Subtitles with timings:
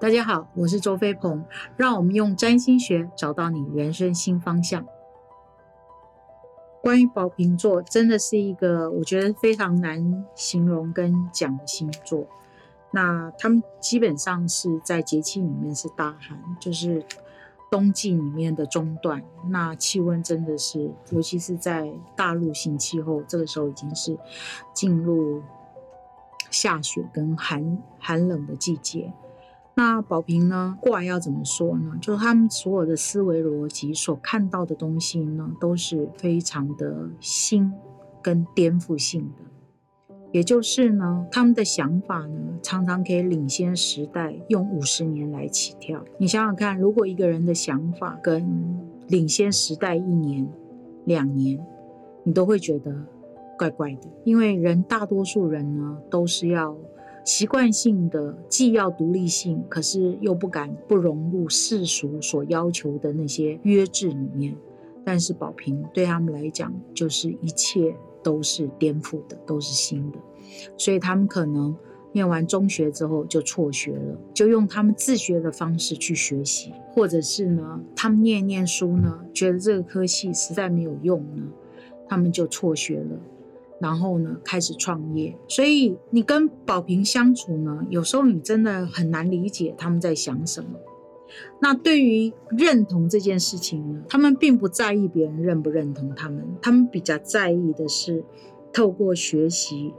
[0.00, 1.44] 大家好，我是周飞鹏，
[1.76, 4.86] 让我们用占星学找到你人生新方向。
[6.80, 12.26] 关于宝瓶座，真的是一个我觉得非常难形容跟讲的星座。
[12.92, 17.04] 那他们基本上是在节气里面是大寒，就是
[17.70, 19.22] 冬季里面的中段。
[19.50, 24.16] 那气温真的是，尤其是在大陆性气候，这个时候已经是
[24.72, 25.42] 进入
[26.50, 29.12] 下雪跟寒寒冷的季节。
[29.76, 30.76] 那宝瓶呢？
[30.80, 31.96] 过来要怎么说呢？
[32.02, 37.72] 就是他们所有的思维逻辑所看到的东西呢，都是非常的新
[38.20, 39.44] 跟颠覆性的。
[40.32, 46.04] 也就是呢，他们的想法呢，常常可以领先时代，用五十年来起跳。
[46.18, 48.78] 你想想看，如果一个人的想法跟
[49.08, 50.46] 领先时代一年、
[51.06, 51.58] 两年，
[52.24, 52.94] 你都会觉得
[53.56, 56.76] 怪怪的，因为人大多数人呢，都是要。
[57.24, 64.56] 习惯性的既要独立性，可是又不敢不融入世俗所要求的那些约制里面。
[65.04, 70.18] 但是宝瓶对他们来讲，就是一切都是颠覆的，都是新的。
[70.76, 71.74] 所以他们可能
[72.12, 81.44] 念完中学之后就辍学了，就用他们自学的方式去学习，或者是呢，他们念念书呢，觉得这个科系实在没有用呢，
[82.08, 83.18] 他们就辍学了。
[83.80, 85.36] 然后呢，开始创业。
[85.48, 90.78] 所以你跟宝瓶相处呢，有时候你真的很难理解他们在想什么。
[91.60, 98.24] 那对于认同这件事情呢，他们并不在意别人认不认同他们，他们比较在意的是
[98.72, 99.92] 透过学习。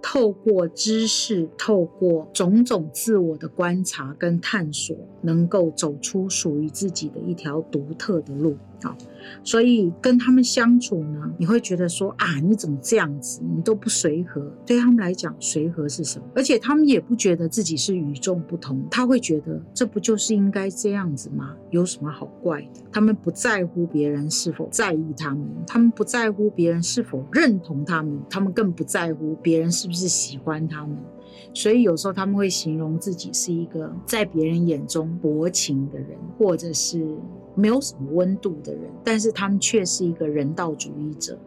[0.00, 8.96] 透过知识，透过种种自我的观察跟探索，能够走出属于自己的一条独特的路啊！
[9.42, 13.40] 所以跟他们相处呢，你会觉得说啊，你怎么这样子？
[13.42, 14.40] 你都不随和。
[14.64, 16.24] 对他们来讲，随和是什么？
[16.36, 21.56] 而且他们也不觉得自己是与众不同，他会觉得这不就是应该这样子吗？
[21.70, 22.80] 有什么好怪的？
[22.92, 29.88] 他们不在乎别人是否在意他们，他们不在乎别人是否认同他们，他们更不在乎别人是。
[29.88, 30.98] 不是喜欢他们，
[31.54, 37.04] 所以有时候他们会形容自己是一个在别人眼中薄情的人，或者是
[37.54, 38.82] 没有什么温度的人。
[39.04, 41.38] 但是他们却是一个人道主义者，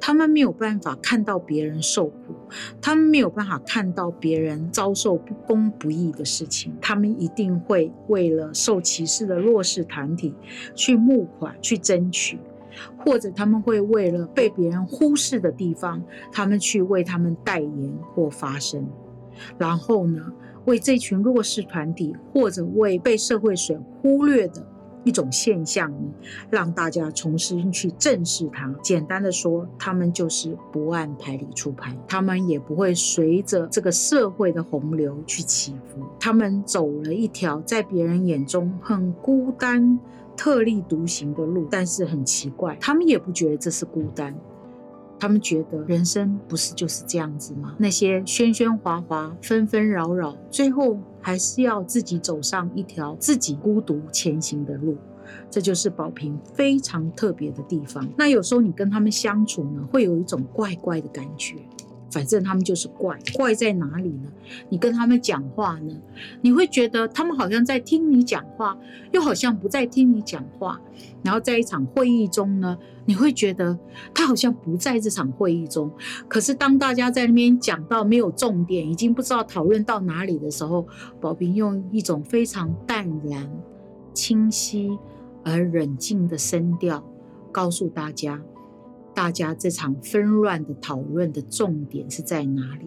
[0.00, 2.34] 他们没有办法看到别人受苦，
[2.80, 10.34] 他们没有办法看到别人遭受不公不义的事情，他们一定会为了受歧视的弱势团体
[10.74, 12.38] 去募款去争取。
[13.04, 18.88] 或者他们会为了被别人忽视的地方，他们去为他们代言或发声，
[19.58, 20.20] 然后呢，
[20.64, 24.66] 为这群弱势团体或者为被社会所忽略的
[25.04, 26.08] 一种现象呢，
[26.50, 28.74] 让大家重新去正视它。
[28.82, 39.98] 简单的说，他们就是不按牌理出牌，他们也不会随着这个社会的洪流去起伏，他们走了一条在别人眼中很孤单。
[40.36, 44.34] 特立独行的路，但是很奇怪，他们也不觉得这是孤单，
[45.20, 47.76] 他们觉得人生不是就是这样子吗？
[47.78, 54.96] 那些喧喧哗哗、纷纷扰扰，最后还是要自己走上一条自己孤独前行的路，
[55.50, 58.08] 这就是宝瓶非常特别的地方。
[58.16, 61.56] 那有时候你跟他们相处呢，会有一种怪怪的感觉。
[62.10, 64.30] 反正他们就是怪，怪在哪里呢？
[64.68, 65.94] 你跟他们讲话呢，
[66.40, 68.76] 你会觉得他们好像在听你讲话，
[69.12, 70.80] 又好像不在听你讲话。
[71.22, 73.78] 然后在一场会议中呢，你会觉得
[74.14, 75.90] 他好像不在这场会议中。
[76.28, 80.86] 可是当大家在那边讲到没有重点，已经不知道讨论到哪里的时候，
[81.20, 83.50] 宝平用一种非常淡然、
[84.14, 84.98] 清晰
[85.44, 87.04] 而冷静的声调
[87.52, 88.40] 告诉大家。
[89.14, 92.86] 大家这场纷乱的讨论的重点是在哪里？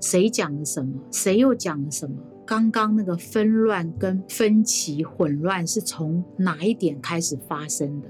[0.00, 0.92] 谁讲了什么？
[1.10, 2.16] 谁又讲了什么？
[2.44, 8.08] 刚刚那个纷乱跟分歧混乱是从哪一点开始发生的？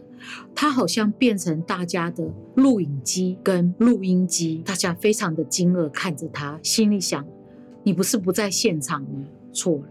[0.54, 7.24] 它好像变成大家的录影机跟录音机，大家非常的惊愕看着他，心里想：
[7.82, 9.24] 你不是不在现场吗？
[9.52, 9.84] 错了，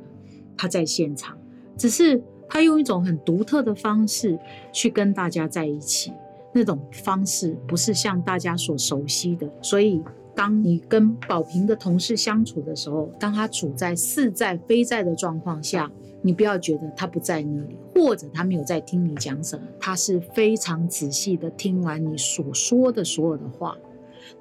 [0.57, 1.37] 他在现场，
[1.77, 4.37] 只是他用一种很独特的方式
[4.71, 6.11] 去跟大家在一起。
[6.57, 10.01] 那种方式不是像大家所熟悉的，所以
[10.33, 15.91] 当你跟宝平的同事相处的时候，当他处在似在非在的状况下，
[16.21, 23.75] 你不要觉得他不在那里，或者他没有在听你讲什么，他是非常仔细的听完你所说的所有的话，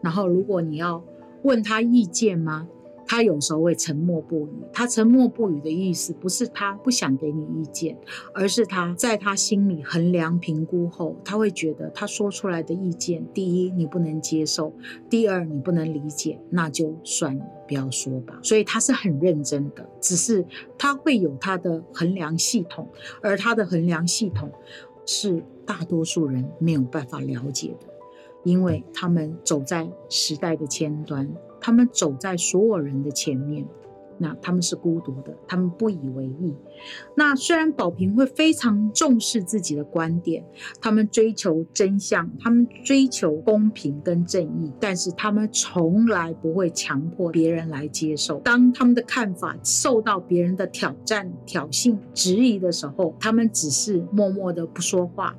[0.00, 1.02] 然后如果你要
[1.42, 2.68] 问他意见吗？
[3.14, 4.50] 他有时候会沉默不语。
[4.72, 7.96] 他沉默不语的意思，不是他不想给你意见，
[8.34, 14.72] 而是他在他心里衡量评估后，他会觉得他说出来的意见，第一你不能接受，
[15.08, 17.44] 第二你不能理解，那就算了。
[17.68, 18.36] 不要说吧。
[18.42, 20.44] 所以他是很认真的，只是
[20.76, 22.88] 他会有他的衡量系统，
[23.22, 24.50] 而他的衡量系统
[25.06, 27.86] 是大多数人没有办法了解的，
[28.42, 31.32] 因为他们走在时代的前端，
[31.64, 33.66] 他们走在所有人的前面。
[34.16, 36.54] 那他们是孤独的，他们不以为意。
[37.16, 40.44] 那虽然宝平会非常重视自己的观点，
[40.80, 48.38] 他们追求真相，他们追求公平跟正义，但是他们从来不会强迫别人来接受。
[48.40, 55.34] 当他们的看法受到别人的挑战、挑衅、质疑的时候，他们只是默默的不说话。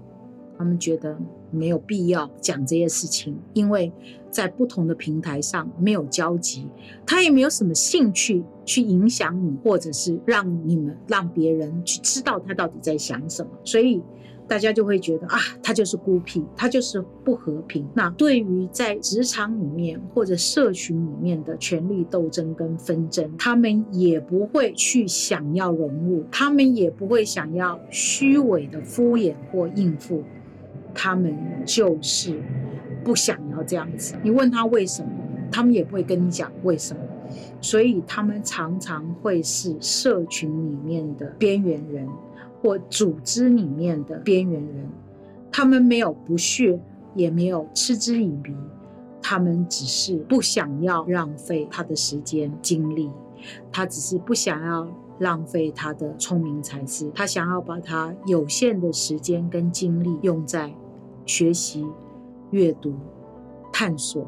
[0.57, 1.17] 他们觉得
[1.51, 3.91] 没有必要讲这些事情，因为
[4.29, 6.67] 在不同的平台上没有交集，
[7.05, 14.01] 他也没有什么兴趣去影响你，或者是让你们让别人去知道他到底在想什么，所以
[14.47, 17.87] 大家就会觉得啊，他就是孤僻，他就是不和平。
[17.95, 30.21] 那对于在职场里面或者社群里面的权力斗争跟纷争，他们也不会去想要融入，他们也不会想要虚伪的敷衍或应付。
[30.95, 32.41] 他们就是
[33.03, 34.15] 不想要这样子。
[34.23, 35.09] 你问他为什么，
[35.51, 36.99] 他们也不会跟你讲为什么。
[37.61, 42.07] 所以他们常常会是社群里面的边缘人，
[42.61, 44.89] 或组织里面的边缘人。
[45.51, 46.79] 他们没有不屑，
[47.13, 48.55] 也没有嗤之以鼻，
[49.21, 53.11] 他们只是不想要浪费他的时间精力，
[53.71, 54.87] 他只是不想要。
[55.19, 60.69] 浪费他的聪明才智，他想要把他有限的时间跟精力用在
[61.25, 61.85] 学习、
[62.51, 62.93] 阅读、
[63.73, 64.27] 探索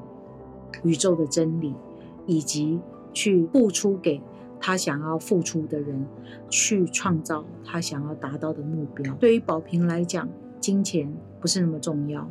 [0.84, 1.74] 宇宙的真理，
[2.26, 2.80] 以及
[3.14, 4.22] 去付出给
[4.60, 6.06] 他想要付出的人，
[6.50, 9.14] 去创造他想要达到的目标。
[9.16, 10.28] 对于宝平来讲，
[10.60, 12.30] 金钱不是那么重要，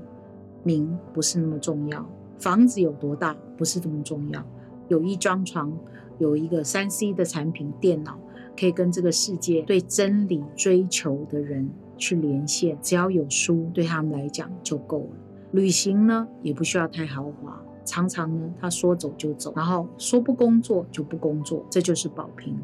[0.62, 2.06] 名不是那么重要，
[2.38, 4.44] 房子有多大不是这么重要，
[4.88, 5.72] 有一张床，
[6.18, 8.18] 有一个三 C 的产品，电脑。
[8.58, 15.10] 可以跟这个世界对真理追求的人去连线，只要有书，对他们来讲就够了。
[15.52, 22.58] 旅行呢，也不需要太豪华，常常呢，他说走就走，然后说不工作就不工作，这就是保平，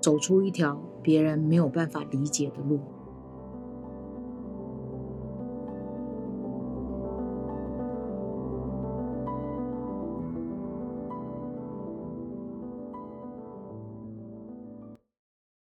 [0.00, 2.80] 走出一条别人没有办法理解的路。